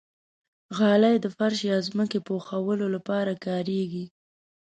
غالۍ 0.77 1.15
د 1.21 1.25
فرش 1.35 1.59
یا 1.71 1.77
ځمکې 1.89 2.19
پوښلو 2.27 2.87
لپاره 2.95 3.31
کارېږي. 3.45 4.05